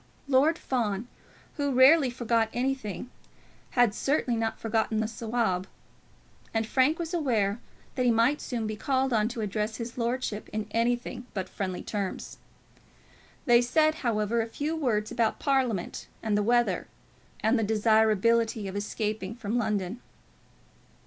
Lord 0.27 0.57
Fawn, 0.57 1.07
who 1.57 1.73
rarely 1.73 2.09
forgot 2.09 2.49
anything, 2.53 3.11
had 3.77 3.93
certainly 3.93 4.35
not 4.35 4.59
forgotten 4.59 4.99
the 4.99 5.07
Sawab; 5.07 5.67
and 6.55 6.65
Frank 6.65 6.97
was 6.97 7.13
aware 7.13 7.59
that 7.93 8.03
he 8.07 8.09
might 8.09 8.41
soon 8.41 8.65
be 8.65 8.75
called 8.75 9.13
on 9.13 9.27
to 9.27 9.41
address 9.41 9.75
his 9.75 9.99
lordship 9.99 10.49
in 10.49 10.65
anything 10.71 11.27
but 11.35 11.47
friendly 11.47 11.83
terms. 11.83 12.39
They 13.45 13.61
said, 13.61 13.93
however, 14.01 14.41
a 14.41 14.47
few 14.47 14.75
words 14.75 15.11
about 15.11 15.37
Parliament 15.37 16.07
and 16.23 16.35
the 16.35 16.41
weather, 16.41 16.87
and 17.41 17.59
the 17.59 17.63
desirability 17.63 18.67
of 18.67 18.75
escaping 18.75 19.35
from 19.35 19.59
London. 19.59 20.01